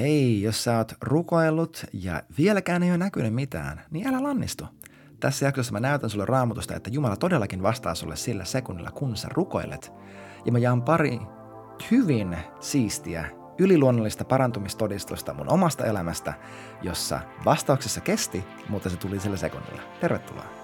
[0.00, 4.64] Hei, jos sä oot rukoillut ja vieläkään ei ole näkynyt mitään, niin älä lannistu.
[5.20, 9.28] Tässä jaksossa mä näytän sulle raamatusta, että Jumala todellakin vastaa sulle sillä sekunnilla, kun sä
[9.30, 9.92] rukoilet.
[10.44, 11.18] Ja mä jaan pari
[11.90, 13.24] hyvin siistiä,
[13.58, 16.34] yliluonnollista parantumistodistusta mun omasta elämästä,
[16.82, 19.82] jossa vastauksessa kesti, mutta se tuli sillä sekunnilla.
[20.00, 20.59] Tervetuloa.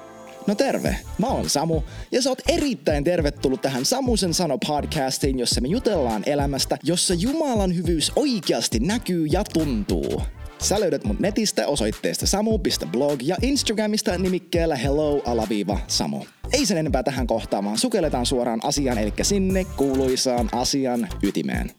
[0.47, 1.83] No terve, mä oon Samu
[2.13, 7.77] ja sä oot erittäin tervetullut tähän Samusen sano podcastiin, jossa me jutellaan elämästä, jossa Jumalan
[7.77, 10.23] hyvyys oikeasti näkyy ja tuntuu.
[10.59, 16.25] Sä löydät mun netistä osoitteesta samu.blog ja Instagramista nimikkeellä hello-samu.
[16.53, 21.71] Ei sen enempää tähän kohtaamaan, sukelletaan suoraan asiaan, eli sinne kuuluisaan asian ytimeen.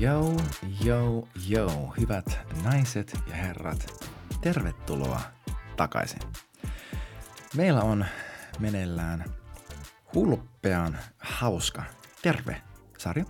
[0.00, 0.36] Yo,
[0.86, 1.70] yo, yo,
[2.00, 4.04] hyvät naiset ja herrat,
[4.40, 5.20] tervetuloa
[5.76, 6.20] takaisin.
[7.56, 8.06] Meillä on
[8.58, 9.24] meneillään
[10.14, 11.84] hulppean hauska
[12.22, 13.24] Terve-sarja,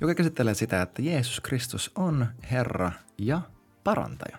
[0.00, 3.40] joka käsittelee sitä, että Jeesus Kristus on Herra ja
[3.84, 4.38] parantaja.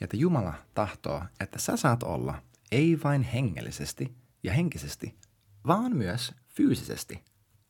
[0.00, 2.42] Ja että Jumala tahtoo, että sä saat olla
[2.72, 5.18] ei vain hengellisesti ja henkisesti,
[5.66, 7.24] vaan myös fyysisesti.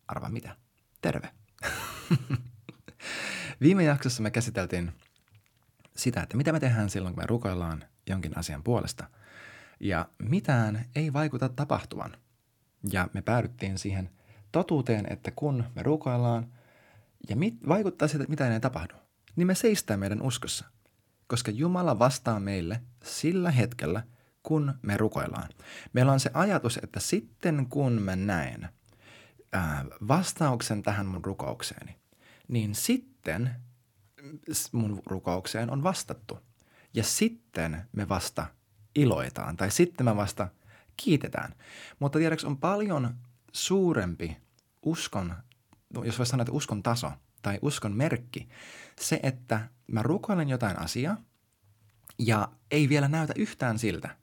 [0.09, 0.57] Arva mitä?
[1.01, 1.31] Terve.
[3.61, 4.93] Viime jaksossa me käsiteltiin
[5.97, 9.09] sitä, että mitä me tehdään silloin, kun me rukoillaan jonkin asian puolesta.
[9.81, 12.17] Ja mitään ei vaikuta tapahtuvan.
[12.93, 14.11] Ja me päädyttiin siihen
[14.53, 16.53] totuuteen, että kun me rukoillaan
[17.29, 18.95] ja mit, vaikuttaa siltä, että mitään ei tapahdu,
[19.37, 20.65] niin me seistään meidän uskossa.
[21.27, 24.03] Koska Jumala vastaa meille sillä hetkellä,
[24.43, 25.49] kun me rukoillaan.
[25.93, 28.69] Meillä on se ajatus, että sitten kun mä näen
[29.53, 31.97] ää, vastauksen tähän mun rukoukseeni,
[32.49, 33.51] niin sitten
[34.73, 36.39] mun rukoukseen on vastattu.
[36.97, 38.47] Ja sitten me vasta
[38.95, 40.49] iloitaan tai sitten me vasta
[40.97, 41.55] kiitetään.
[41.99, 43.15] Mutta tiedäks on paljon
[43.53, 44.37] suurempi
[44.83, 45.35] uskon,
[46.05, 48.49] jos voisi sanoa, että uskon taso tai uskon merkki,
[49.01, 51.17] se, että mä rukoilen jotain asiaa
[52.19, 54.17] ja ei vielä näytä yhtään siltä,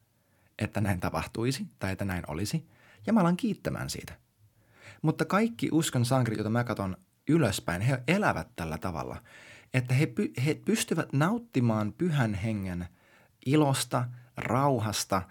[0.59, 2.67] että näin tapahtuisi tai että näin olisi,
[3.07, 4.13] ja mä alan kiittämään siitä.
[5.01, 6.97] Mutta kaikki uskon sankarit, joita mä katson
[7.27, 9.21] ylöspäin, he elävät tällä tavalla–
[9.73, 12.87] että he, py, he pystyvät nauttimaan pyhän hengen
[13.45, 14.05] ilosta,
[14.37, 15.21] rauhasta,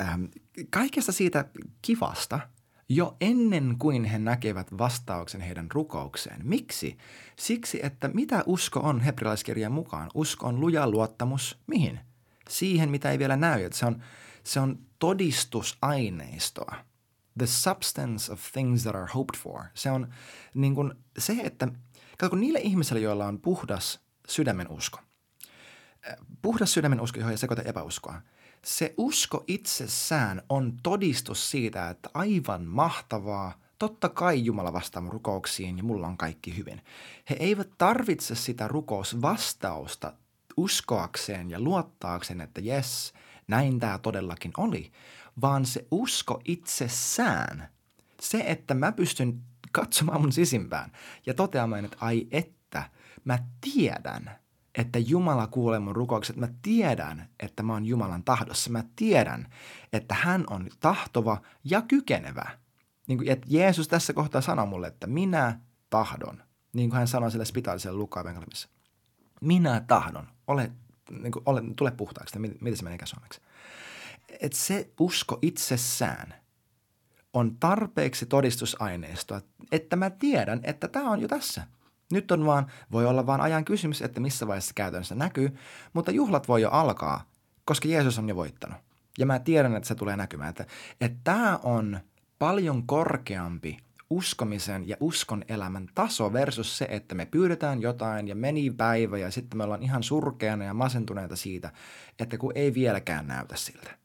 [0.00, 0.24] ähm,
[0.70, 1.44] kaikesta siitä
[1.82, 2.40] kivasta
[2.88, 6.40] jo ennen kuin he näkevät vastauksen heidän rukoukseen.
[6.48, 6.98] Miksi?
[7.36, 10.10] Siksi, että mitä usko on hebrealaiskirjan mukaan?
[10.14, 12.00] Usko on luja luottamus mihin?
[12.48, 13.64] Siihen, mitä ei vielä näy.
[13.64, 14.02] Että se, on,
[14.42, 16.74] se on todistusaineistoa.
[17.38, 19.62] The substance of things that are hoped for.
[19.74, 20.08] Se on
[20.54, 21.68] niin kuin se, että–
[22.18, 24.98] Kato, niille ihmisille, joilla on puhdas sydämen usko,
[26.42, 28.20] puhdas sydämen usko, johon ei sekoita epäuskoa,
[28.64, 35.76] se usko itsessään on todistus siitä, että aivan mahtavaa, totta kai Jumala vastaa mun rukouksiin
[35.76, 36.82] ja mulla on kaikki hyvin.
[37.30, 40.12] He eivät tarvitse sitä rukousvastausta
[40.56, 43.12] uskoakseen ja luottaakseen, että jes,
[43.48, 44.92] näin tämä todellakin oli,
[45.40, 47.68] vaan se usko itsessään,
[48.20, 49.40] se, että mä pystyn
[49.74, 50.92] katsomaan mun sisimpään
[51.26, 52.90] ja toteamaan, että ai että,
[53.24, 54.30] mä tiedän,
[54.74, 56.36] että Jumala kuulee mun rukoukset.
[56.36, 58.70] Mä tiedän, että mä oon Jumalan tahdossa.
[58.70, 59.48] Mä tiedän,
[59.92, 62.50] että hän on tahtova ja kykenevä.
[63.06, 66.42] Niin kuin, että Jeesus tässä kohtaa sanoo mulle, että minä tahdon.
[66.72, 68.46] Niin kuin hän sanoi sille spitaaliselle Lukaan
[69.40, 70.28] Minä tahdon.
[70.46, 70.72] Ole,
[71.10, 72.38] niin kuin, ole, tule puhtaaksi.
[72.38, 73.40] Miten se menee suomeksi?
[74.40, 76.34] Että se usko itsessään–
[77.34, 79.40] on tarpeeksi todistusaineistoa,
[79.72, 81.66] että mä tiedän, että tämä on jo tässä.
[82.12, 85.56] Nyt on vaan, voi olla vaan ajan kysymys, että missä vaiheessa käytännössä näkyy,
[85.92, 87.24] mutta juhlat voi jo alkaa,
[87.64, 88.78] koska Jeesus on jo voittanut.
[89.18, 90.66] Ja mä tiedän, että se tulee näkymään, että,
[91.00, 92.00] että tämä on
[92.38, 93.78] paljon korkeampi
[94.10, 99.30] uskomisen ja uskon elämän taso versus se, että me pyydetään jotain ja meni päivä ja
[99.30, 101.72] sitten me ollaan ihan surkeana ja masentuneita siitä,
[102.18, 104.03] että kun ei vieläkään näytä siltä.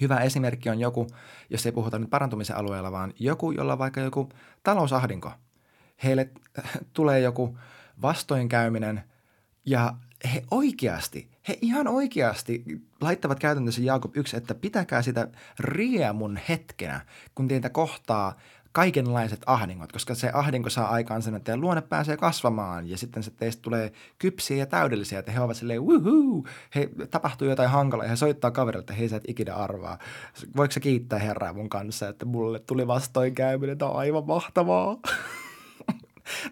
[0.00, 1.06] Hyvä esimerkki on joku,
[1.50, 4.28] jos ei puhuta nyt parantumisen alueella, vaan joku, jolla on vaikka joku
[4.62, 5.32] talousahdinko.
[6.04, 6.30] Heille
[6.92, 7.58] tulee joku
[8.02, 9.04] vastoinkäyminen
[9.66, 9.94] ja
[10.34, 12.64] he oikeasti, he ihan oikeasti
[13.00, 15.28] laittavat käytännössä Jaakob 1, että pitäkää sitä
[15.58, 17.00] riemun hetkenä,
[17.34, 18.36] kun teitä kohtaa
[18.76, 23.30] kaikenlaiset ahdingot, koska se ahdinko saa aikaan sen, että luonne pääsee kasvamaan ja sitten se
[23.30, 28.10] teistä tulee kypsiä ja täydellisiä, että he ovat silleen wuhuu, he tapahtuu jotain hankalaa ja
[28.10, 29.98] he soittaa kaverille, että hei sä et ikinä arvaa.
[30.56, 34.96] Voiko sä kiittää herraa mun kanssa, että mulle tuli vastoinkäyminen, tämä on aivan mahtavaa.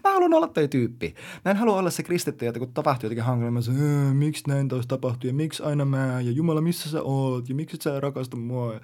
[0.05, 1.15] Mä haluan olla toi tyyppi.
[1.45, 4.69] Mä en halua olla se kristitty, että kun tapahtuu jotenkin hankalaa, mä sanon, miksi näin
[4.69, 8.37] taas tapahtuu ja miksi aina mä ja Jumala, missä sä oot ja miksi sä rakastu
[8.37, 8.81] mua.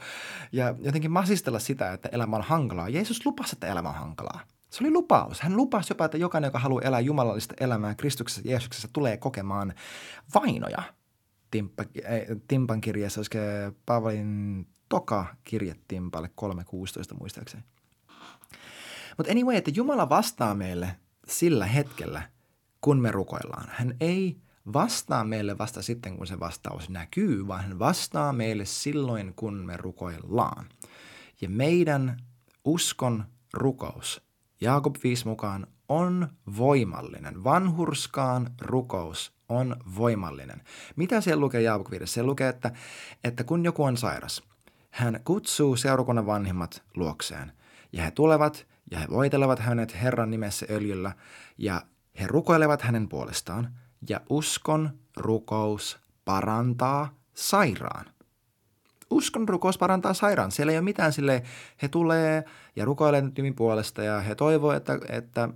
[0.53, 2.89] Ja jotenkin masistella sitä, että elämä on hankalaa.
[2.89, 4.41] Jeesus lupasi, että elämä on hankalaa.
[4.71, 5.41] Se oli lupaus.
[5.41, 9.75] Hän lupasi jopa, että jokainen, joka haluaa elää jumalallista elämää Kristuksessa Jeesuksessa, tulee kokemaan
[10.35, 10.83] vainoja.
[11.51, 13.39] Timppa, äh, Timpan kirjassa, olisiko
[13.87, 17.65] Paavalin toka kirje Timpalle 3.16 muistaakseni.
[19.21, 20.97] Mutta anyway, että Jumala vastaa meille
[21.29, 22.23] sillä hetkellä,
[22.81, 23.69] kun me rukoillaan.
[23.69, 24.37] Hän ei
[24.73, 29.77] vastaa meille vasta sitten, kun se vastaus näkyy, vaan hän vastaa meille silloin, kun me
[29.77, 30.67] rukoillaan.
[31.41, 32.17] Ja meidän
[32.65, 33.25] uskon
[33.55, 34.23] rukous,
[34.61, 37.45] Jaakob 5 mukaan, on voimallinen.
[37.45, 40.63] Vanhurskaan rukous on voimallinen.
[40.97, 42.07] Mitä siellä lukee Jaakob 5?
[42.07, 42.73] Se lukee, että,
[43.25, 44.43] että kun joku on sairas,
[44.91, 47.53] hän kutsuu seurakunnan vanhimmat luokseen.
[47.93, 51.13] Ja he tulevat ja he voitelevat hänet Herran nimessä öljyllä
[51.59, 51.83] ja
[52.21, 53.75] he rukoilevat hänen puolestaan.
[54.09, 58.07] Ja uskon rukous parantaa sairaan.
[59.11, 60.51] Uskon rukous parantaa sairaan.
[60.51, 61.43] Siellä ei ole mitään sille,
[61.83, 62.45] he tulee
[62.77, 65.49] ja rukoilee nyt puolesta ja he toivoo, että, että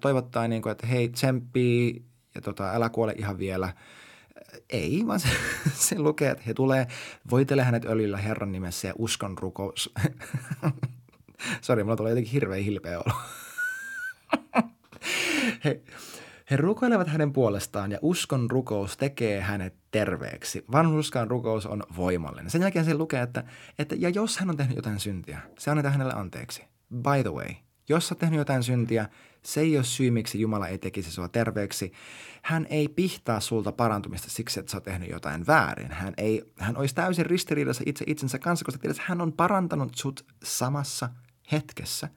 [0.00, 2.04] toivottaa niin kuin, että hei tsemppii
[2.34, 3.72] ja tota, älä kuole ihan vielä.
[4.70, 5.28] Ei, vaan se,
[5.88, 6.86] se lukee, että he tulee,
[7.30, 9.94] voitele hänet öljyllä Herran nimessä ja uskon rukous.
[11.60, 13.14] Sori, mulla tulee jotenkin hirveä hilpeä olo.
[15.64, 15.80] he,
[16.50, 20.64] he rukoilevat hänen puolestaan ja uskon rukous tekee hänet terveeksi.
[20.72, 22.50] Vanhuskaan rukous on voimallinen.
[22.50, 23.44] Sen jälkeen se lukee, että,
[23.78, 26.64] että ja jos hän on tehnyt jotain syntiä, se annetaan hänelle anteeksi.
[26.94, 27.48] By the way,
[27.88, 29.08] jos sä tehnyt jotain syntiä,
[29.42, 31.92] se ei ole syy, miksi Jumala ei tekisi sua terveeksi.
[32.42, 35.92] Hän ei pihtaa sulta parantumista siksi, että sä oot tehnyt jotain väärin.
[35.92, 40.26] Hän, ei, hän olisi täysin ristiriidassa itse itsensä kanssa, koska tiedät, hän on parantanut sut
[40.44, 41.08] samassa
[41.52, 42.08] hetkessä,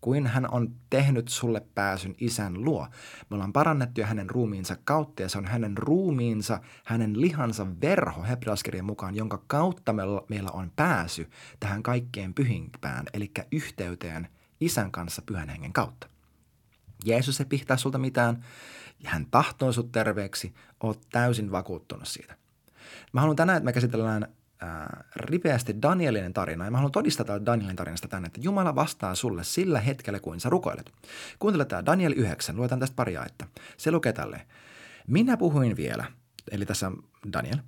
[0.00, 2.86] kuin hän on tehnyt sulle pääsyn isän luo.
[3.30, 8.22] Me ollaan parannettu jo hänen ruumiinsa kautta ja se on hänen ruumiinsa, hänen lihansa verho
[8.22, 9.92] hebreaskirjan mukaan, jonka kautta
[10.28, 11.30] meillä on pääsy
[11.60, 14.28] tähän kaikkeen pyhimpään, eli yhteyteen
[14.60, 16.08] isän kanssa pyhän hengen kautta.
[17.04, 18.44] Jeesus ei pihtaa sulta mitään,
[19.04, 22.36] hän tahtoo sut terveeksi, oot täysin vakuuttunut siitä.
[23.12, 27.76] Mä haluan tänään, että me käsitellään ää, ripeästi Danielin tarina, ja mä haluan todistaa Danielin
[27.76, 30.92] tarinasta tänne, että Jumala vastaa sulle sillä hetkellä, kuin sä rukoilet.
[31.38, 33.46] Kuuntele tämä Daniel 9, luetaan tästä pari että
[33.76, 34.46] Se lukee tälle.
[35.06, 36.04] Minä puhuin vielä,
[36.50, 36.92] eli tässä
[37.32, 37.58] Daniel,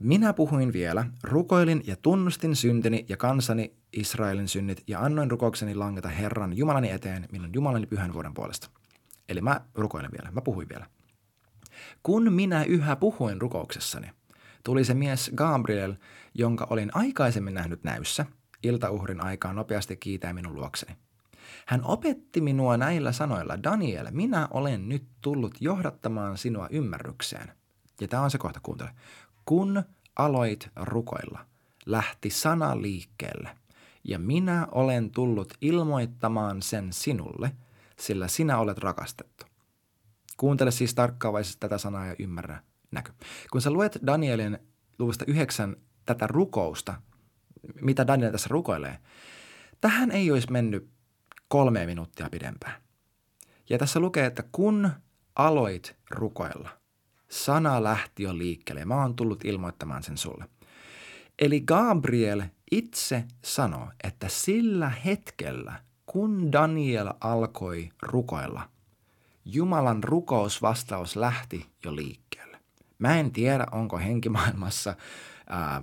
[0.00, 6.08] minä puhuin vielä, rukoilin ja tunnustin syntini ja kansani Israelin synnit ja annoin rukoukseni langeta
[6.08, 8.70] Herran Jumalani eteen minun Jumalani pyhän vuoden puolesta.
[9.28, 10.86] Eli mä rukoilen vielä, mä puhuin vielä.
[12.02, 14.10] Kun minä yhä puhuin rukouksessani,
[14.66, 15.94] tuli se mies Gabriel,
[16.34, 18.26] jonka olin aikaisemmin nähnyt näyssä,
[18.62, 20.96] iltauhrin aikaan nopeasti kiitää minun luokseni.
[21.66, 27.52] Hän opetti minua näillä sanoilla, Daniel, minä olen nyt tullut johdattamaan sinua ymmärrykseen.
[28.00, 28.90] Ja tämä on se kohta, kuuntele.
[29.44, 29.82] Kun
[30.16, 31.46] aloit rukoilla,
[31.86, 33.50] lähti sana liikkeelle,
[34.04, 37.52] ja minä olen tullut ilmoittamaan sen sinulle,
[37.98, 39.46] sillä sinä olet rakastettu.
[40.36, 42.62] Kuuntele siis tarkkaavaisesti tätä sanaa ja ymmärrä
[42.96, 43.12] näky.
[43.52, 44.58] Kun sä luet Danielin
[44.98, 45.76] luvusta yhdeksän
[46.06, 46.94] tätä rukousta,
[47.80, 48.98] mitä Daniel tässä rukoilee,
[49.80, 50.88] tähän ei olisi mennyt
[51.48, 52.82] kolme minuuttia pidempään.
[53.70, 54.90] Ja tässä lukee, että kun
[55.36, 56.70] aloit rukoilla,
[57.28, 60.44] sana lähti jo liikkeelle ja mä oon tullut ilmoittamaan sen sulle.
[61.38, 68.68] Eli Gabriel itse sanoo, että sillä hetkellä, kun Daniel alkoi rukoilla,
[69.44, 72.55] Jumalan rukousvastaus lähti jo liikkeelle.
[72.98, 74.96] Mä en tiedä, onko henkimaailmassa
[75.48, 75.82] ää,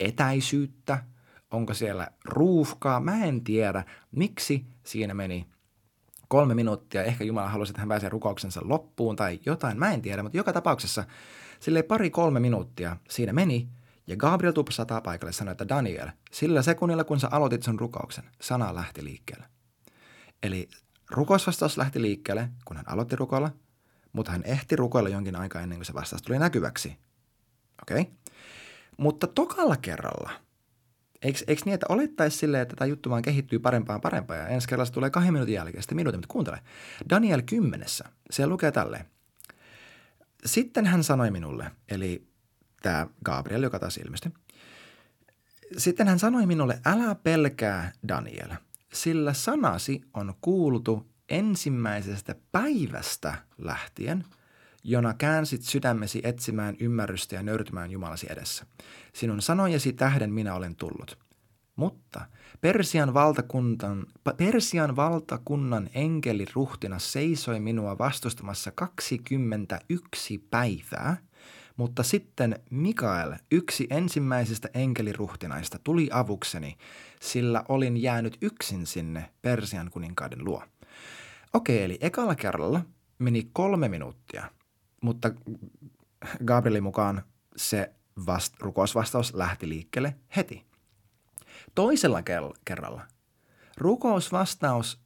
[0.00, 1.04] etäisyyttä,
[1.50, 3.00] onko siellä ruuhkaa.
[3.00, 5.46] Mä en tiedä, miksi siinä meni
[6.28, 7.04] kolme minuuttia.
[7.04, 9.78] Ehkä Jumala halusi, että hän pääsee rukouksensa loppuun tai jotain.
[9.78, 11.04] Mä en tiedä, mutta joka tapauksessa
[11.60, 13.68] sille pari-kolme minuuttia siinä meni.
[14.06, 18.74] Ja Gabriel tupsataa paikalle sanoi, että Daniel, sillä sekunnilla kun sä aloitit sun rukouksen, sana
[18.74, 19.44] lähti liikkeelle.
[20.42, 20.68] Eli
[21.10, 23.50] rukousvastaus lähti liikkeelle, kun hän aloitti rukoilla,
[24.12, 26.96] mutta hän ehti rukoilla jonkin aikaa ennen kuin se vastaus tuli näkyväksi.
[27.82, 28.00] Okei?
[28.00, 28.14] Okay?
[28.98, 30.30] Mutta tokalla kerralla,
[31.22, 34.68] eikö, eikö niin, että olettaisi silleen, että tämä juttu vaan kehittyy parempaan parempaan ja ensi
[34.68, 36.58] kerralla se tulee kahden minuutin jälkeen sitten minuutin, mutta kuuntele.
[37.10, 39.04] Daniel kymmenessä, se lukee tälleen.
[40.44, 42.26] Sitten hän sanoi minulle, eli
[42.82, 44.32] tämä Gabriel, joka taas ilmestyi.
[45.76, 48.50] Sitten hän sanoi minulle, älä pelkää Daniel,
[48.92, 54.24] sillä sanasi on kuultu ensimmäisestä päivästä lähtien–
[54.84, 58.66] jona käänsit sydämesi etsimään ymmärrystä ja nöyrtymään Jumalasi edessä.
[59.12, 61.18] Sinun sanojesi tähden minä olen tullut.
[61.76, 62.20] Mutta
[62.60, 71.16] Persian, valtakunnan, Persian valtakunnan enkeli ruhtina seisoi minua vastustamassa 21 päivää,
[71.76, 76.76] mutta sitten Mikael, yksi ensimmäisistä enkeliruhtinaista, tuli avukseni,
[77.20, 80.62] sillä olin jäänyt yksin sinne Persian kuninkaiden luo.
[81.52, 82.80] Okei, eli ekalla kerralla
[83.18, 84.50] meni kolme minuuttia,
[85.00, 85.30] mutta
[86.44, 87.22] Gabrielin mukaan
[87.56, 87.92] se
[88.26, 90.66] vast, rukousvastaus lähti liikkeelle heti.
[91.74, 92.22] Toisella
[92.64, 93.06] kerralla
[93.76, 95.02] rukousvastaus,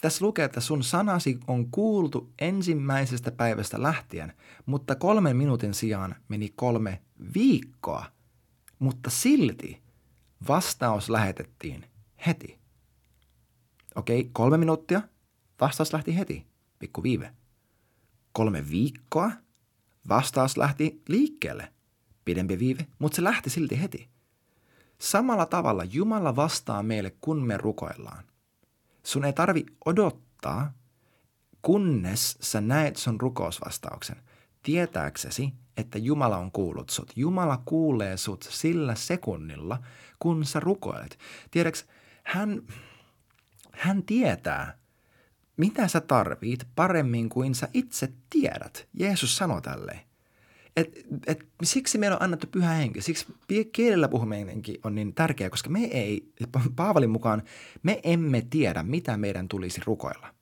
[0.00, 4.32] tässä lukee, että sun sanasi on kuultu ensimmäisestä päivästä lähtien,
[4.66, 7.02] mutta kolmen minuutin sijaan meni kolme
[7.34, 8.04] viikkoa,
[8.78, 9.82] mutta silti
[10.48, 11.86] vastaus lähetettiin
[12.26, 12.58] heti.
[13.94, 15.02] Okei, kolme minuuttia,
[15.60, 16.46] vastaus lähti heti,
[16.78, 17.34] pikku viive.
[18.32, 19.30] Kolme viikkoa,
[20.08, 21.72] vastaus lähti liikkeelle,
[22.24, 24.08] pidempi viive, mutta se lähti silti heti.
[24.98, 28.24] Samalla tavalla Jumala vastaa meille, kun me rukoillaan.
[29.02, 30.72] Sun ei tarvi odottaa,
[31.62, 34.16] kunnes sä näet sun rukousvastauksen,
[34.62, 37.12] tietääksesi, että Jumala on kuullut sut.
[37.16, 39.82] Jumala kuulee sut sillä sekunnilla,
[40.18, 41.18] kun sä rukoilet.
[41.50, 41.86] Tiedäks,
[42.24, 42.62] hän,
[43.72, 44.79] hän tietää,
[45.60, 48.88] mitä sä tarvit paremmin kuin sä itse tiedät.
[48.92, 50.00] Jeesus sanoi tälleen.
[50.76, 53.26] Et, et, siksi meillä on annettu pyhä henki, siksi
[53.72, 56.32] kielellä puhuminenkin on niin tärkeää, koska me ei,
[56.76, 57.42] Paavalin mukaan,
[57.82, 60.34] me emme tiedä, mitä meidän tulisi rukoilla.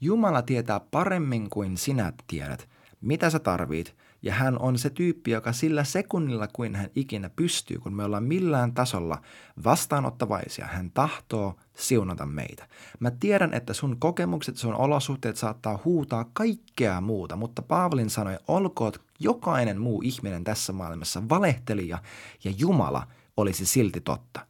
[0.00, 2.68] Jumala tietää paremmin kuin sinä tiedät,
[3.00, 7.78] mitä sä tarvit, ja hän on se tyyppi, joka sillä sekunnilla kuin hän ikinä pystyy,
[7.78, 9.22] kun me ollaan millään tasolla
[9.64, 12.68] vastaanottavaisia, hän tahtoo siunata meitä.
[13.00, 19.02] Mä tiedän, että sun kokemukset, sun olosuhteet saattaa huutaa kaikkea muuta, mutta Paavalin sanoi, olkoot
[19.18, 21.98] jokainen muu ihminen tässä maailmassa valehtelija
[22.44, 24.46] ja Jumala olisi silti totta.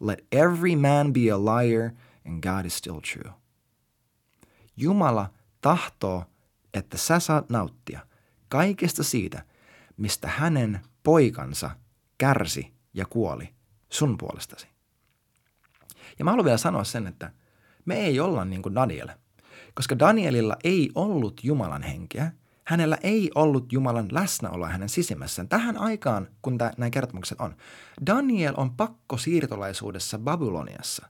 [0.00, 1.90] Let every man be a liar
[2.26, 3.32] and God is still true.
[4.76, 6.24] Jumala tahtoo,
[6.74, 8.09] että sä saat nauttia
[8.50, 9.44] kaikesta siitä,
[9.96, 11.70] mistä hänen poikansa
[12.18, 13.48] kärsi ja kuoli
[13.88, 14.68] sun puolestasi.
[16.18, 17.32] Ja mä haluan vielä sanoa sen, että
[17.84, 19.08] me ei olla niin kuin Daniel,
[19.74, 22.32] koska Danielilla ei ollut Jumalan henkeä,
[22.64, 25.48] hänellä ei ollut Jumalan läsnäoloa hänen sisimmässään.
[25.48, 27.56] Tähän aikaan, kun tämä, nämä kertomukset on,
[28.06, 31.08] Daniel on pakko siirtolaisuudessa Babyloniassa.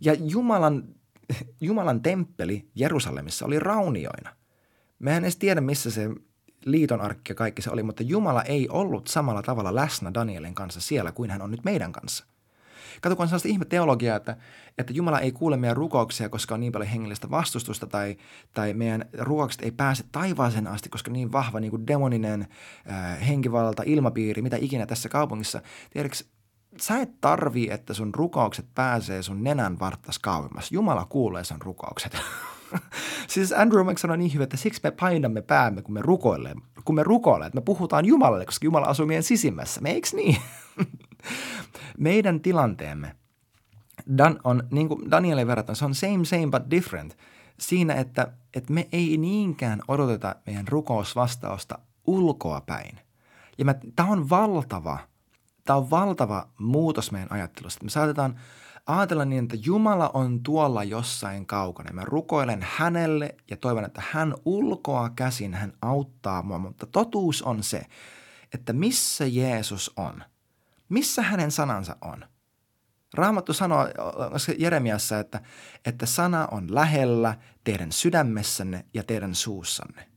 [0.00, 0.84] Ja Jumalan,
[1.60, 4.36] Jumalan temppeli Jerusalemissa oli raunioina.
[4.98, 6.10] Me en edes tiedä, missä se
[6.66, 10.80] liiton arkki ja kaikki se oli, mutta Jumala ei ollut samalla tavalla läsnä Danielin kanssa
[10.80, 12.24] siellä kuin hän on nyt meidän kanssa.
[13.00, 14.36] Kato, kun on sellaista ihme teologiaa, että,
[14.78, 18.16] että Jumala ei kuule meidän rukouksia, koska on niin paljon hengellistä vastustusta, tai,
[18.54, 22.46] tai meidän rukoukset ei pääse taivaaseen asti, koska niin vahva niin kuin demoninen
[22.90, 25.62] äh, henkivalta, ilmapiiri, mitä ikinä tässä kaupungissa.
[25.90, 26.18] Tiedätkö,
[26.80, 30.72] sä et tarvii, että sun rukoukset pääsee sun nenän varttas kauemmas.
[30.72, 32.16] Jumala kuulee sun rukoukset.
[33.28, 36.62] siis Andrew Mack sanoi niin hyvin, että siksi me painamme päämme, kun me rukoilemme.
[36.84, 39.80] Kun me rukoilemme, että me puhutaan Jumalalle, koska Jumala asuu meidän sisimmässä.
[39.80, 40.36] Me eikö niin?
[41.98, 43.16] Meidän tilanteemme
[44.18, 47.16] Dan, on, niin kuin Danielin verrattuna, se on same, same but different.
[47.60, 53.00] Siinä, että, että me ei niinkään odoteta meidän rukousvastausta ulkoa päin.
[53.58, 53.64] Ja
[53.96, 54.98] tämä on valtava,
[55.64, 57.84] tämä on valtava muutos meidän ajattelusta.
[57.84, 58.40] Me saatetaan
[58.86, 61.92] ajatella niin, että Jumala on tuolla jossain kaukana.
[61.92, 66.58] Mä rukoilen hänelle ja toivon, että hän ulkoa käsin, hän auttaa mua.
[66.58, 67.82] Mutta totuus on se,
[68.54, 70.22] että missä Jeesus on,
[70.88, 72.24] missä hänen sanansa on.
[73.14, 73.88] Raamattu sanoo
[74.58, 75.40] Jeremiassa, että,
[75.84, 80.08] että sana on lähellä teidän sydämessänne ja teidän suussanne.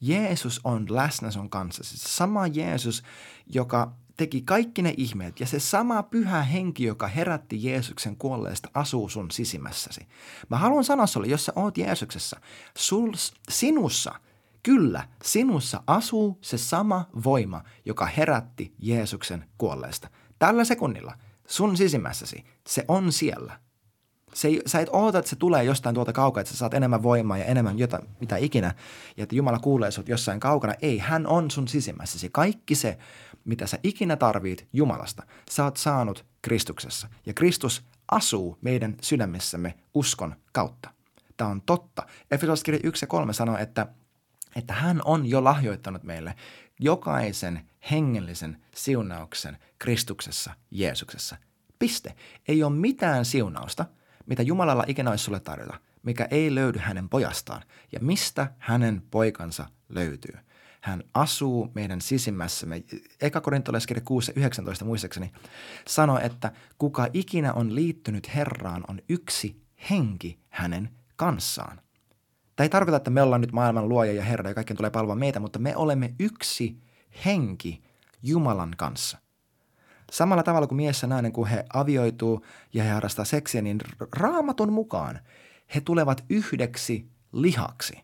[0.00, 1.82] Jeesus on läsnä sun kanssa.
[1.84, 3.02] Sama Jeesus,
[3.46, 9.08] joka teki kaikki ne ihmeet ja se sama pyhä henki, joka herätti Jeesuksen kuolleesta, asuu
[9.08, 10.06] sun sisimmässäsi.
[10.48, 12.40] Mä haluan sanoa sulle, jos sä oot Jeesuksessa,
[12.78, 13.12] sul,
[13.48, 14.14] sinussa,
[14.62, 20.08] kyllä, sinussa asuu se sama voima, joka herätti Jeesuksen kuolleesta.
[20.38, 21.14] Tällä sekunnilla,
[21.46, 23.58] sun sisimmässäsi, se on siellä.
[24.34, 27.38] Se sä et oota, että se tulee jostain tuolta kaukaa, että sä saat enemmän voimaa
[27.38, 28.74] ja enemmän jota, mitä ikinä,
[29.16, 30.74] ja että Jumala kuulee sut jossain kaukana.
[30.82, 32.28] Ei, hän on sun sisimmässäsi.
[32.32, 32.98] Kaikki se
[33.44, 37.08] mitä sä ikinä tarvit Jumalasta, sä oot saanut Kristuksessa.
[37.26, 40.90] Ja Kristus asuu meidän sydämessämme uskon kautta.
[41.36, 42.06] Tämä on totta.
[42.30, 43.86] Efesolaiskirja 1 ja 3 sanoo, että,
[44.56, 46.34] että hän on jo lahjoittanut meille
[46.80, 51.36] jokaisen hengellisen siunauksen Kristuksessa, Jeesuksessa.
[51.78, 52.14] Piste.
[52.48, 53.84] Ei ole mitään siunausta,
[54.26, 57.62] mitä Jumalalla ikinä olisi sulle tarjota, mikä ei löydy hänen pojastaan.
[57.92, 60.38] Ja mistä hänen poikansa löytyy?
[60.84, 62.82] Hän asuu meidän sisimmässämme.
[63.20, 65.32] Eka korintolaiskirja 6 19 muistaakseni
[65.86, 71.80] sanoi, että kuka ikinä on liittynyt Herraan on yksi henki hänen kanssaan.
[72.56, 75.14] Tämä ei tarkoita, että me ollaan nyt maailman luoja ja Herra ja kaikkien tulee palvoa
[75.14, 76.80] meitä, mutta me olemme yksi
[77.24, 77.82] henki
[78.22, 79.18] Jumalan kanssa.
[80.12, 83.80] Samalla tavalla kuin mies ja nainen, kun he avioituu ja he harrastaa seksiä, niin
[84.12, 85.20] raamatun mukaan
[85.74, 88.03] he tulevat yhdeksi lihaksi.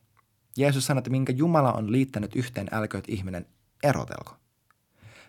[0.56, 3.46] Jeesus sanoi, että minkä Jumala on liittänyt yhteen, älkööt ihminen
[3.82, 4.36] erotelko.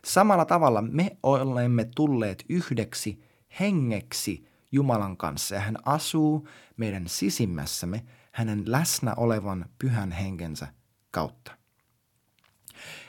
[0.06, 3.24] Samalla tavalla me olemme tulleet yhdeksi
[3.60, 6.48] hengeksi Jumalan kanssa ja hän asuu
[6.78, 10.68] meidän sisimmässämme hänen läsnä olevan pyhän henkensä
[11.12, 11.52] kautta.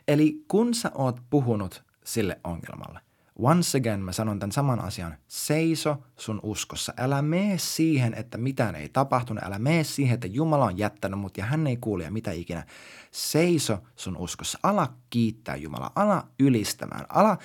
[0.09, 3.01] Eli kun sä oot puhunut sille ongelmalle–
[3.39, 5.15] Once again mä sanon tämän saman asian.
[5.29, 6.95] Seiso sun uskossa.
[6.97, 9.45] Älä mene siihen, että mitään ei tapahtunut.
[9.45, 12.65] Älä mene siihen, että Jumala on jättänyt mut ja hän ei kuule mitä ikinä.
[13.11, 14.59] Seiso sun uskossa.
[14.63, 15.93] Ala kiittää Jumalaa.
[15.95, 17.07] Ala ylistämään.
[17.09, 17.39] Ala,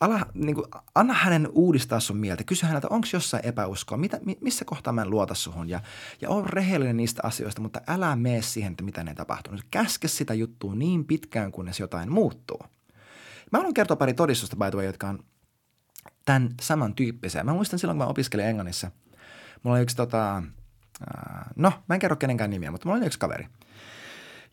[0.00, 2.44] ala niin kuin, anna hänen uudistaa sun mieltä.
[2.44, 3.98] Kysy häneltä, onko jossain epäuskoa?
[3.98, 5.68] Mitä, missä kohtaa mä en luota suhun?
[5.68, 5.80] Ja,
[6.20, 9.64] ja on rehellinen niistä asioista, mutta älä mene siihen, että mitä ei tapahtunut.
[9.70, 12.60] Käske sitä juttua niin pitkään, kunnes jotain muuttuu.
[13.52, 15.24] Mä haluan kertoa pari todistusta, by the way, jotka on
[16.24, 17.44] tämän samantyyppisiä.
[17.44, 18.90] Mä muistan silloin, kun mä opiskelin Englannissa.
[19.62, 20.42] Mulla oli yksi tota,
[21.56, 23.46] no mä en kerro kenenkään nimiä, mutta mulla oli yksi kaveri.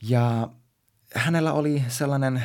[0.02, 0.50] Ja
[1.16, 2.44] hänellä oli sellainen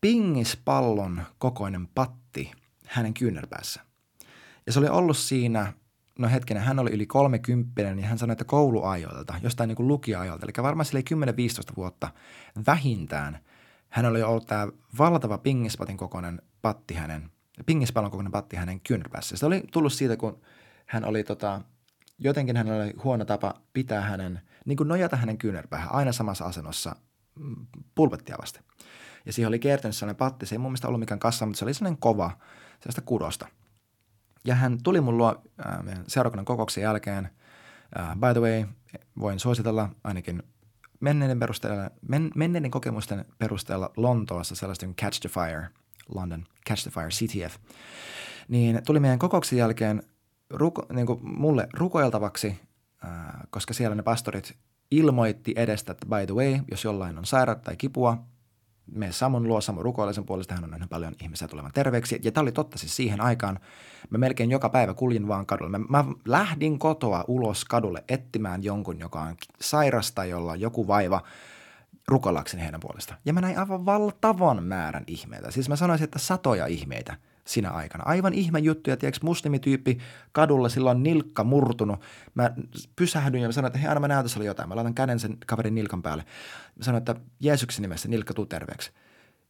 [0.00, 2.52] pingispallon kokoinen patti
[2.86, 3.80] hänen kyynärpäässä.
[4.66, 5.72] Ja se oli ollut siinä,
[6.18, 10.46] no hetkinen, hän oli yli 30 ja hän sanoi, että kouluajoilta, jostain niin kuin lukiajoilta,
[10.46, 11.02] eli varmaan sille
[11.70, 12.10] 10-15 vuotta
[12.66, 13.38] vähintään,
[13.88, 17.30] hän oli ollut tämä valtava pingispatin kokoinen patti hänen
[17.66, 19.36] pingispallon kokoinen patti hänen kyynärpäässä.
[19.36, 20.40] Se oli tullut siitä, kun
[20.86, 21.60] hän oli tota,
[22.18, 26.96] jotenkin hänellä oli huono tapa pitää hänen, niin kuin nojata hänen kyynärpäähän aina samassa asennossa
[27.38, 28.64] mm, pulpettia vasten.
[29.26, 31.64] Ja siihen oli kertynyt sellainen patti, se ei mun mielestä ollut mikään kassa, mutta se
[31.64, 32.30] oli sellainen kova,
[32.80, 33.48] sellaista kudosta.
[34.44, 37.30] Ja hän tuli mun luo äh, seurakunnan kokouksen jälkeen.
[37.98, 38.64] Äh, by the way,
[39.20, 40.42] voin suositella ainakin
[41.00, 45.68] menneiden, perusteella, men, menneiden kokemusten perusteella Lontoossa sellaista kuin Catch the Fire–
[46.14, 47.56] London Catch the Fire CTF,
[48.48, 50.02] niin tuli meidän kokouksen jälkeen
[50.50, 52.60] ruko, niin kuin mulle rukoiltavaksi,
[53.04, 53.10] äh,
[53.50, 54.56] koska siellä ne pastorit
[54.90, 58.18] ilmoitti edestä, että by the way, jos jollain on sairautta tai kipua,
[58.86, 62.20] me Samon luo, Samu rukoillisen puolesta, hän on nähnyt paljon ihmisiä tulevan terveeksi.
[62.22, 63.58] Ja tämä oli totta siis siihen aikaan.
[64.10, 65.78] Mä melkein joka päivä kuljin vaan kadulle.
[65.78, 71.22] Mä, mä lähdin kotoa ulos kadulle etsimään jonkun, joka on sairasta, jolla joku vaiva–
[72.08, 73.20] rukoillakseni heidän puolestaan.
[73.24, 75.50] Ja mä näin aivan valtavan määrän ihmeitä.
[75.50, 78.04] Siis mä sanoisin, että satoja ihmeitä sinä aikana.
[78.06, 79.98] Aivan ihme juttuja, tiedätkö, muslimityyppi
[80.32, 82.00] kadulla, sillä on nilkka murtunut.
[82.34, 82.50] Mä
[82.96, 84.68] pysähdyin ja mä sanoin, että hei, anna mä näytä sulle jotain.
[84.68, 86.24] Mä laitan käden sen kaverin nilkan päälle.
[86.76, 88.92] Mä sanoin, että Jeesuksen nimessä nilkka tuu terveeksi.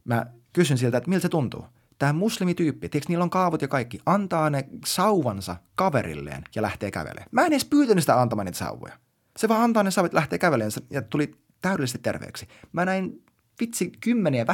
[0.05, 1.67] Mä kysyn siltä, että miltä se tuntuu.
[1.99, 7.29] Tämä muslimityyppi, tiedätkö, niillä on kaavut ja kaikki, antaa ne sauvansa kaverilleen ja lähtee kävelemään.
[7.31, 8.99] Mä en edes pyytänyt sitä antamaan niitä sauvoja.
[9.37, 11.35] Se vaan antaa ne sauvat lähtee kävelemään ja tuli
[11.65, 12.49] täydellisesti terveeksi.
[12.73, 13.25] Mä näin
[13.61, 14.47] vitsi kymmeniä,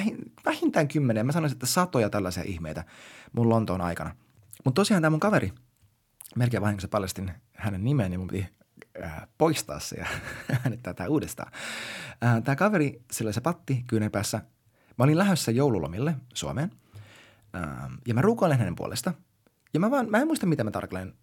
[0.44, 2.85] vähintään kymmeniä, mä sanoisin, että satoja tällaisia ihmeitä
[3.33, 4.16] mun Lontoon aikana.
[4.64, 5.53] Mutta tosiaan tämä mun kaveri,
[6.37, 8.46] melkein vahingossa paljastin hänen nimeen, niin mun piti
[9.05, 10.07] äh, poistaa se ja
[10.64, 11.53] äänittää tämä uudestaan.
[12.25, 14.42] Äh, tämä kaveri, sillä se patti kyynärpäässä.
[14.99, 16.70] Mä olin lähdössä joululomille Suomeen
[17.57, 19.14] äh, ja mä ruukoilen hänen puolesta.
[19.75, 21.14] Ja mä, vaan, mä en muista, mitä mä tarkalleen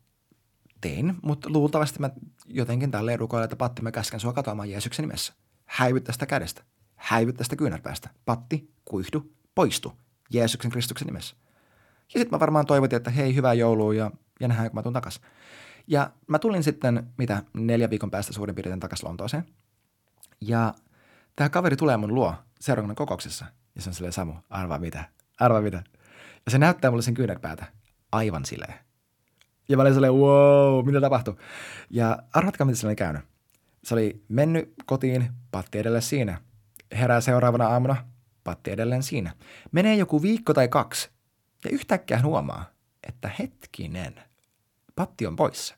[0.82, 2.10] tein, mutta luultavasti mä
[2.46, 5.34] jotenkin tälleen rukoilen, että Patti, mä käsken sua katoamaan Jeesuksen nimessä–
[5.68, 6.64] häivy tästä kädestä,
[6.96, 9.94] häivy tästä kyynärpäästä, patti, kuihdu, poistu,
[10.30, 11.36] Jeesuksen Kristuksen nimessä.
[12.14, 14.94] Ja sitten mä varmaan toivotin, että hei, hyvää joulua ja, ja nähdään, kun mä tuun
[14.94, 15.22] takas.
[15.88, 19.46] Ja mä tulin sitten, mitä, neljä viikon päästä suurin piirtein takas Lontooseen.
[20.42, 20.74] Ja
[21.36, 23.46] tämä kaveri tulee mun luo seurakunnan kokouksessa.
[23.76, 25.06] Ja se on silleen, Samu, arvaa mitä,
[25.40, 25.84] arvaa mitä.
[26.46, 27.66] Ja se näyttää mulle sen kyynärpäätä
[28.12, 28.74] aivan silleen.
[29.70, 31.36] Ja mä olin silleen, wow, mitä tapahtui?
[31.90, 33.22] Ja arvatkaa, mitä se oli käynyt.
[33.88, 36.42] Se oli mennyt kotiin, patti edelleen siinä.
[36.96, 37.96] Herää seuraavana aamuna,
[38.44, 39.34] patti edelleen siinä.
[39.72, 41.10] Menee joku viikko tai kaksi,
[41.66, 42.66] ja yhtäkkiä hän huomaa,
[43.08, 44.16] että hetkinen,
[44.96, 45.76] patti on poissa.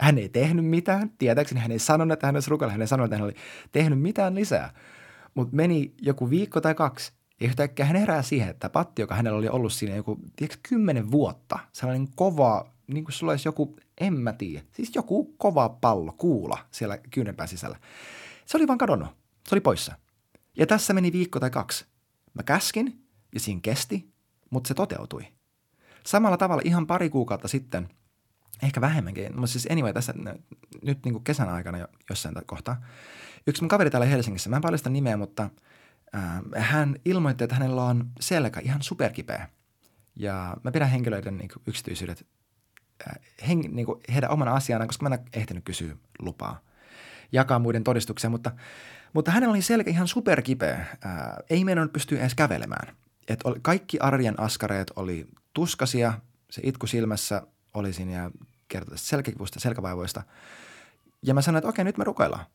[0.00, 3.06] Hän ei tehnyt mitään, tietääkseni hän ei sanonut, että hän olisi rukalla, hän ei sanonut,
[3.06, 3.34] että hän oli
[3.72, 4.72] tehnyt mitään lisää.
[5.34, 9.38] Mutta meni joku viikko tai kaksi, ja yhtäkkiä hän herää siihen, että patti, joka hänellä
[9.38, 14.14] oli ollut siinä joku, tiedätkö, kymmenen vuotta, sellainen kova, niin kuin sulla olisi joku en
[14.14, 14.64] mä tiedä.
[14.72, 17.80] Siis joku kova pallo, kuula siellä kyynärpään sisällä.
[18.46, 19.08] Se oli vaan kadonnut.
[19.48, 19.94] Se oli poissa.
[20.56, 21.86] Ja tässä meni viikko tai kaksi.
[22.34, 24.12] Mä käskin ja siinä kesti,
[24.50, 25.26] mutta se toteutui.
[26.06, 27.88] Samalla tavalla ihan pari kuukautta sitten,
[28.62, 30.14] ehkä vähemmänkin, mutta siis anyway tässä
[30.82, 32.82] nyt niin kuin kesän aikana jo, jossain kohtaa,
[33.46, 35.50] yksi mun kaveri täällä Helsingissä, mä en paljasta nimeä, mutta
[36.14, 39.48] äh, hän ilmoitti, että hänellä on selkä ihan superkipeä.
[40.16, 42.26] Ja mä pidän henkilöiden niin yksityisyydet
[43.48, 46.60] heng, niin kuin heidän omana asiana, koska mä en ehtinyt kysyä lupaa
[47.32, 48.50] jakaa muiden todistuksia, mutta,
[49.12, 50.86] mutta hänellä oli selkeä ihan superkipeä.
[51.04, 52.96] Ää, ei meidän pystyä edes kävelemään.
[53.28, 56.12] Et oli, kaikki arjen askareet oli tuskasia,
[56.50, 57.42] se itku silmässä
[57.74, 58.30] oli siinä ja
[58.68, 60.22] kertoi selkäkivusta, selkävaivoista.
[61.22, 62.46] Ja mä sanoin, että okei, nyt me rukoillaan.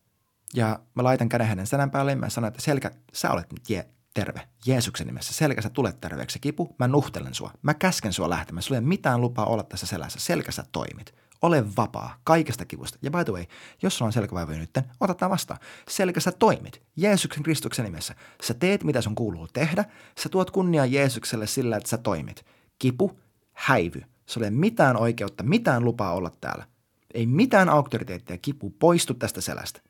[0.54, 3.70] Ja mä laitan käden hänen selän päälle ja mä sanoin, että selkä, sä olet nyt
[4.14, 4.48] terve.
[4.66, 5.34] Jeesuksen nimessä.
[5.34, 6.40] Selkä, sä tulet terveeksi.
[6.40, 7.52] Kipu, mä nuhtelen sua.
[7.62, 8.64] Mä käsken sua lähtemään.
[8.64, 10.20] Sulla ei ole mitään lupaa olla tässä selässä.
[10.20, 11.16] Selkä sä toimit.
[11.42, 12.98] Ole vapaa kaikesta kivusta.
[13.02, 13.46] Ja by the way,
[13.82, 14.70] jos sulla on selkävaivoja nyt,
[15.00, 15.60] ota tämä vastaan.
[15.90, 16.82] Selkä sä toimit.
[16.96, 18.16] Jeesuksen Kristuksen nimessä.
[18.44, 19.86] Sä teet, mitä sun kuuluu tehdä.
[20.20, 22.46] Sä tuot kunniaa Jeesukselle sillä, että sä toimit.
[22.80, 23.20] Kipu,
[23.54, 24.02] häivy.
[24.26, 26.68] Sulla ei ole mitään oikeutta, mitään lupaa olla täällä.
[27.14, 29.82] Ei mitään auktoriteettia, kipu, poistu tästä selästä.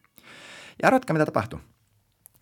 [0.82, 1.60] Ja arvatkaa, mitä tapahtui.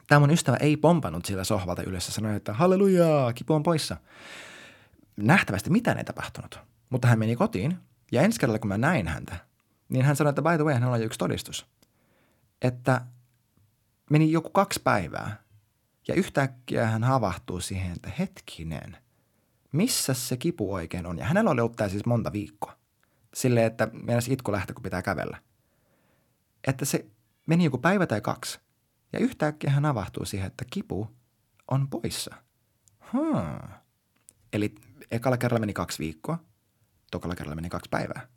[0.09, 3.97] Tämä mun ystävä ei pompannut sillä sohvalta ylös ja sanoi, että hallelujaa, kipu on poissa.
[5.17, 6.59] Nähtävästi mitään ei tapahtunut.
[6.89, 7.77] Mutta hän meni kotiin
[8.11, 9.35] ja ensi kerralla, kun mä näin häntä,
[9.89, 11.65] niin hän sanoi, että by the way, hänellä on yksi todistus.
[12.61, 13.01] Että
[14.09, 15.43] meni joku kaksi päivää
[16.07, 18.97] ja yhtäkkiä hän havahtuu siihen, että hetkinen,
[19.71, 21.17] missä se kipu oikein on?
[21.17, 22.77] Ja hänellä oli ollut tämä siis monta viikkoa.
[23.33, 25.37] Silleen, että meinas itku lähtee, kun pitää kävellä.
[26.67, 27.05] Että se
[27.45, 28.59] meni joku päivä tai kaksi.
[29.13, 31.15] Ja yhtäkkiä hän avahtuu siihen, että kipu
[31.71, 32.35] on poissa.
[33.13, 33.69] Hmm.
[34.53, 34.75] Eli
[35.11, 36.39] ekalla kerralla meni kaksi viikkoa,
[37.11, 38.27] tokalla kerralla meni kaksi päivää.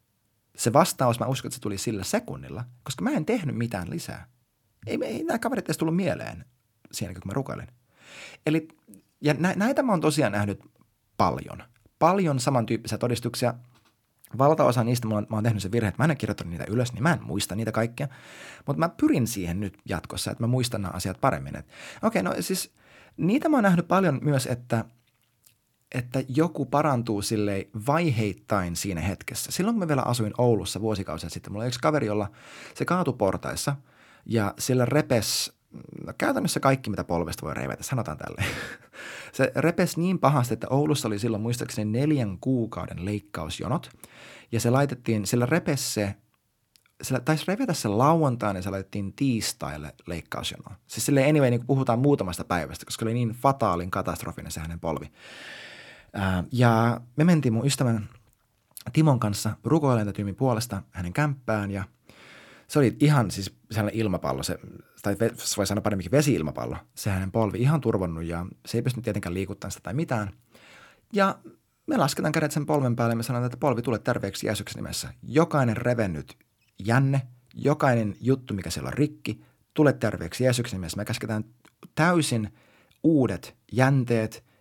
[0.56, 4.26] Se vastaus, mä uskon, että se tuli sillä sekunnilla, koska mä en tehnyt mitään lisää.
[4.86, 6.44] Ei, ei nämä kaverit edes tullut mieleen
[6.92, 7.68] siinä, kun mä rukailin.
[8.46, 8.68] Eli,
[9.20, 10.60] ja näitä mä oon tosiaan nähnyt
[11.16, 11.62] paljon.
[11.98, 13.54] Paljon samantyyppisiä todistuksia.
[14.38, 16.64] Valtaosa niistä mä oon, mä oon tehnyt se virhe, että mä en ole kirjoittanut niitä
[16.68, 18.08] ylös, niin mä en muista niitä kaikkia.
[18.66, 21.56] Mutta mä pyrin siihen nyt jatkossa, että mä muistan nämä asiat paremmin.
[21.56, 21.66] Okei,
[22.02, 22.72] okay, no siis
[23.16, 24.84] niitä mä oon nähnyt paljon myös, että–
[25.94, 29.52] että joku parantuu sille vaiheittain siinä hetkessä.
[29.52, 32.30] Silloin kun mä vielä asuin Oulussa vuosikausia sitten, mulla oli yksi kaveri, jolla
[32.74, 33.76] se kaatui portaissa
[34.26, 35.52] ja sillä repes
[36.06, 38.44] no käytännössä kaikki, mitä polvesta voi revetä, sanotaan tälle.
[39.32, 43.90] Se repes niin pahasti, että Oulussa oli silloin muistaakseni neljän kuukauden leikkausjonot.
[44.52, 46.14] Ja se laitettiin, sillä repes se,
[47.02, 50.76] sillä taisi revetä se lauantaina ja se laitettiin tiistaille leikkausjonoon.
[50.86, 55.12] Siis silleen anyway, niin puhutaan muutamasta päivästä, koska oli niin fataalin katastrofinen se hänen polvi.
[56.52, 58.08] Ja me mentiin mun ystävän
[58.92, 61.84] Timon kanssa rukoilentatyymin puolesta hänen kämppään ja
[62.68, 64.58] se oli ihan siis sellainen ilmapallo, se,
[65.02, 65.16] tai
[65.56, 69.72] voi sanoa paremminkin vesi-ilmapallo, se hänen polvi ihan turvonnut ja se ei pystynyt tietenkään liikuttamaan
[69.72, 70.30] sitä tai mitään.
[71.12, 71.38] Ja
[71.86, 75.08] me lasketaan kädet sen polven päälle ja me sanotaan, että polvi tulee terveeksi Jeesuksen nimessä.
[75.22, 76.38] Jokainen revennyt
[76.78, 77.22] jänne,
[77.54, 80.96] jokainen juttu, mikä siellä on rikki, tulee terveeksi Jeesuksen nimessä.
[80.96, 81.44] Me käsketään
[81.94, 82.52] täysin
[83.02, 84.44] uudet jänteet–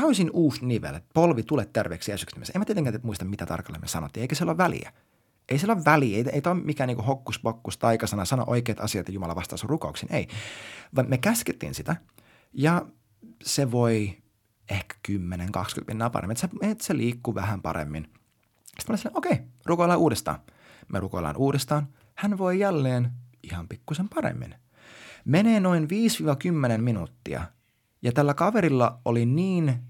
[0.00, 2.52] täysin uusi nivel, polvi tule terveeksi Jeesuksen nimessä.
[2.54, 4.92] En mä tietenkään muista, mitä tarkalleen me sanottiin, eikä se ole väliä.
[5.48, 9.08] Ei sillä ole väliä, ei, ei tämä ole mikään niin hokkuspokkus, taikasana, sano oikeat asiat
[9.08, 10.14] ja Jumala vastaa sun rukouksiin.
[10.14, 10.28] Ei,
[10.96, 11.96] vaan me käskettiin sitä
[12.52, 12.86] ja
[13.42, 14.18] se voi
[14.70, 18.04] ehkä 10-20 pinnaa paremmin, että se, se liikkuu vähän paremmin.
[18.78, 20.38] Sitten mä olin okei, okay, rukoillaan uudestaan.
[20.92, 21.88] Me rukoillaan uudestaan.
[22.14, 23.10] Hän voi jälleen
[23.42, 24.54] ihan pikkusen paremmin.
[25.24, 25.88] Menee noin
[26.76, 27.44] 5-10 minuuttia
[28.02, 29.82] ja tällä kaverilla oli niin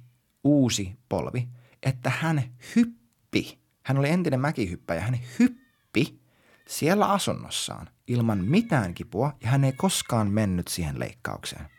[0.45, 1.49] uusi polvi,
[1.83, 2.43] että hän
[2.77, 3.59] hyppi.
[3.83, 5.01] Hän oli entinen mäkihyppäjä.
[5.01, 6.21] Hän hyppi
[6.69, 11.74] siellä asunnossaan ilman mitään kipua ja hän ei koskaan mennyt siihen leikkaukseen.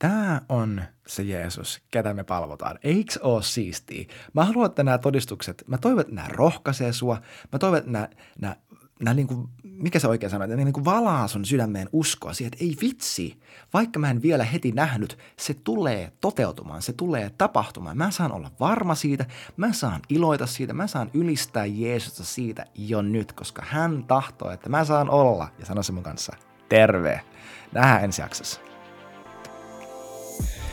[0.00, 2.78] Tämä on se Jeesus, ketä me palvotaan.
[2.82, 4.04] Eiks oo siistiä?
[4.32, 7.20] Mä haluan, että nämä todistukset, mä toivon, että nämä rohkaisee sua.
[7.52, 8.08] Mä toivon, että nämä,
[8.40, 8.56] nämä
[9.00, 12.32] nämä niin kuin, mikä se oikein sanoo, että ne niin kuin valaa sun sydämeen uskoa
[12.32, 13.40] siihen, että ei vitsi,
[13.72, 17.96] vaikka mä en vielä heti nähnyt, se tulee toteutumaan, se tulee tapahtumaan.
[17.96, 23.02] Mä saan olla varma siitä, mä saan iloita siitä, mä saan ylistää Jeesusta siitä jo
[23.02, 26.36] nyt, koska hän tahtoo, että mä saan olla, ja sano se mun kanssa,
[26.68, 27.20] terve.
[27.72, 28.69] Nähdään ensi jaksossa.